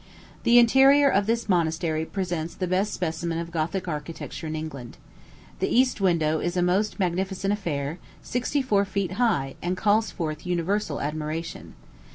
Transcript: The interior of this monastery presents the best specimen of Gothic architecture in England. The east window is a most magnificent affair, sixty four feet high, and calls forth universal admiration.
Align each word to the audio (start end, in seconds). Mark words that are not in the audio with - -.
The 0.45 0.57
interior 0.57 1.09
of 1.11 1.27
this 1.27 1.47
monastery 1.47 2.05
presents 2.05 2.55
the 2.55 2.65
best 2.65 2.91
specimen 2.91 3.37
of 3.37 3.51
Gothic 3.51 3.87
architecture 3.87 4.47
in 4.47 4.55
England. 4.55 4.97
The 5.59 5.69
east 5.69 6.01
window 6.01 6.39
is 6.39 6.57
a 6.57 6.63
most 6.63 6.99
magnificent 6.99 7.53
affair, 7.53 7.99
sixty 8.23 8.63
four 8.63 8.83
feet 8.83 9.11
high, 9.21 9.53
and 9.61 9.77
calls 9.77 10.09
forth 10.09 10.43
universal 10.43 11.01
admiration. 11.01 11.75